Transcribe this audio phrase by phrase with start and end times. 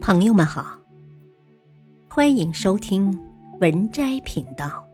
[0.00, 0.80] 朋友们好，
[2.08, 3.16] 欢迎收听
[3.60, 4.88] 文摘频道。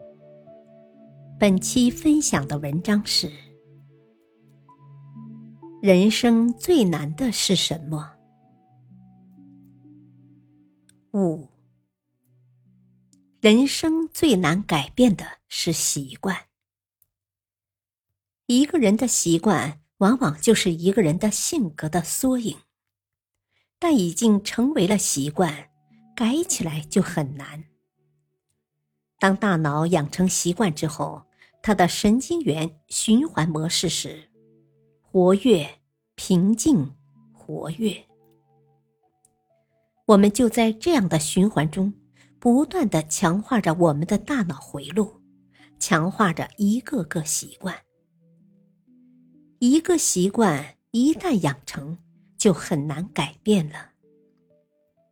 [1.38, 3.30] 本期分享的文章是：
[5.80, 8.16] 人生最难的是什么？
[11.12, 11.46] 五，
[13.40, 16.36] 人生最难改变的是习惯。
[18.46, 22.56] 一个人的习惯，往往就是一个人的性格的缩影。
[23.78, 25.70] 但已经成为了习惯，
[26.14, 27.64] 改起来就很难。
[29.18, 31.22] 当大脑养成习惯之后，
[31.62, 34.30] 它的神经元循环模式是
[35.00, 35.68] 活跃、
[36.14, 36.94] 平静、
[37.32, 38.04] 活跃。
[40.06, 41.92] 我们就在这样的循环中，
[42.38, 45.20] 不断的强化着我们的大脑回路，
[45.78, 47.74] 强化着一个个习惯。
[49.58, 51.98] 一个习惯一旦养成，
[52.46, 53.90] 就很难改变了。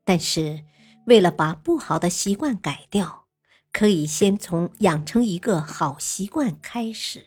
[0.05, 0.63] 但是，
[1.07, 3.27] 为了把不好的习惯改掉，
[3.73, 7.27] 可以先从养成一个好习惯开始。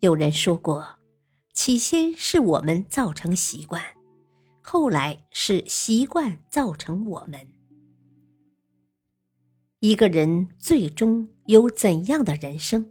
[0.00, 0.98] 有人说过，
[1.52, 3.82] 起先是我们造成习惯，
[4.62, 7.46] 后来是习惯造成我们。
[9.80, 12.90] 一个人最终有怎样的人生，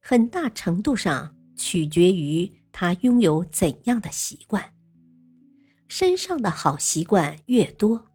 [0.00, 4.72] 很大程度上取决于他拥有怎样的习惯。
[5.88, 8.06] 身上的好习惯越多，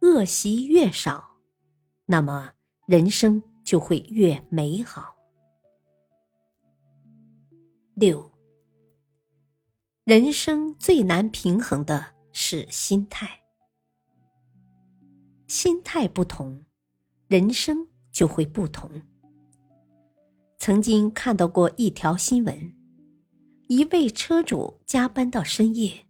[0.00, 1.36] 恶习越少，
[2.06, 2.50] 那么
[2.86, 5.14] 人生就会越美好。
[7.94, 8.32] 六，
[10.02, 13.42] 人生最难平衡的是心态，
[15.46, 16.64] 心态不同，
[17.28, 18.90] 人生就会不同。
[20.58, 22.74] 曾经看到过一条新闻，
[23.70, 26.04] 一位车主加班到深夜。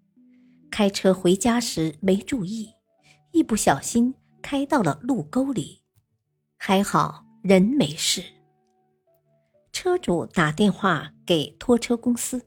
[0.71, 2.73] 开车回家时没注意，
[3.33, 5.83] 一不小心开到了路沟里，
[6.57, 8.25] 还好人没事。
[9.73, 12.47] 车主打电话给拖车公司，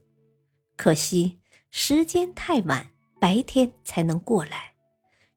[0.76, 1.38] 可惜
[1.70, 4.74] 时间太晚，白天才能过来，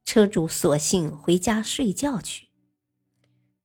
[0.06, 2.48] 车主索性回家睡觉去。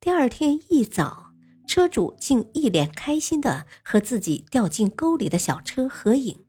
[0.02, 1.31] 第二天一早，
[1.72, 6.44] 车主竟一脸开心的和自己掉进沟里的小车合影，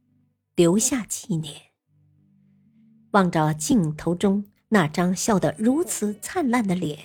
[0.57, 1.55] 留下纪念。
[3.13, 6.99] 望着镜头中那张笑得如此灿烂的脸，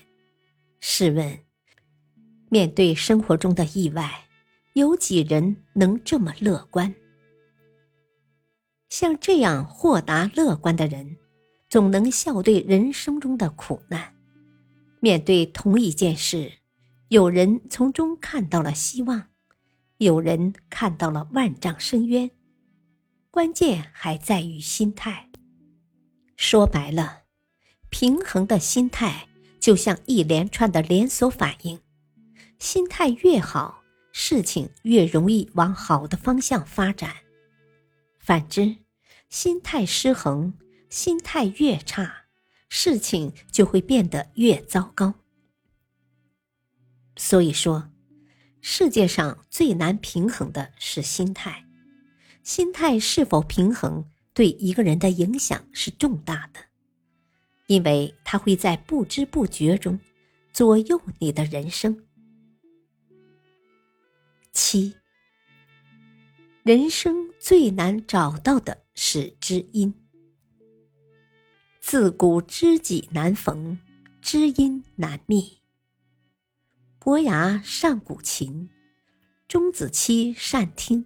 [0.79, 1.38] 试问，
[2.50, 4.25] 面对生活中的意外，
[4.73, 6.95] 有几人能这么乐观？
[8.89, 11.17] 像这样豁达乐观的人，
[11.69, 14.16] 总能笑对人生中的苦难。
[15.01, 16.51] 面对同一件事，
[17.09, 19.29] 有人从中看到了希望，
[19.97, 22.29] 有人看到了万丈深渊。
[23.31, 25.29] 关键还在于心态。
[26.35, 27.23] 说白了，
[27.90, 31.79] 平衡的心态就像一连串的连锁反应，
[32.59, 37.09] 心态越好，事情越容易往好的方向发展；
[38.19, 38.75] 反之，
[39.29, 40.53] 心态失衡，
[40.89, 42.25] 心态越差，
[42.68, 45.13] 事情就会变得越糟糕。
[47.17, 47.91] 所以说，
[48.61, 51.66] 世界上最难平衡的是心态，
[52.44, 54.05] 心态是否平衡？
[54.33, 56.59] 对一个人的影响是重大的，
[57.66, 60.00] 因为他会在不知不觉中
[60.53, 62.06] 左右你的人生。
[64.53, 64.95] 七，
[66.61, 69.91] 人生最难找到的是知音。
[71.81, 73.79] 自古知己难逢，
[74.22, 75.57] 知音难觅。
[77.00, 78.69] 伯牙善鼓琴，
[79.47, 81.06] 钟子期善听，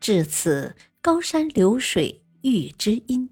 [0.00, 0.74] 至此。
[1.00, 3.30] 高山流水遇知音。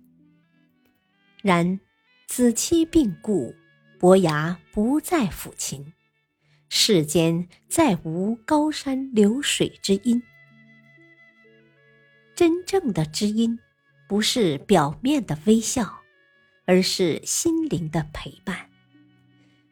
[1.42, 1.78] 然
[2.26, 3.54] 子期病故，
[3.98, 5.92] 伯牙不再抚琴，
[6.68, 10.22] 世间再无高山流水之音。
[12.34, 13.58] 真正的知音，
[14.08, 16.02] 不是表面的微笑，
[16.66, 18.70] 而是心灵的陪伴；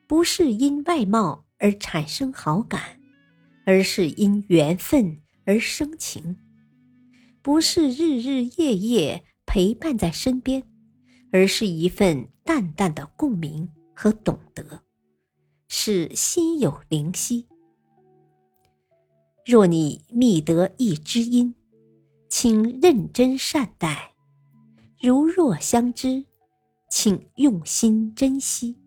[0.06, 3.00] 不是因外貌而产生好感，
[3.64, 6.36] 而是因缘分而生情。
[7.42, 10.62] 不是日日夜夜陪伴在身边，
[11.30, 14.82] 而是一份淡淡的共鸣和懂得，
[15.68, 17.46] 是心有灵犀。
[19.44, 21.54] 若你觅得一知音，
[22.30, 24.14] 请认真善待；
[25.00, 26.24] 如若相知，
[26.90, 28.78] 请用心珍惜。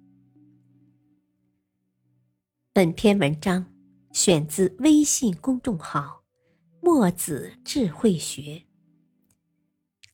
[2.77, 3.65] 本篇文章
[4.11, 6.21] 选自微信公众号。
[6.79, 8.61] 墨子智慧学。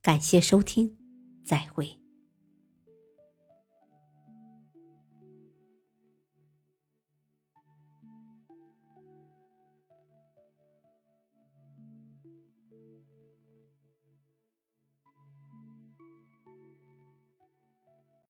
[0.02, 0.96] 感谢收听，
[1.44, 2.00] 再会。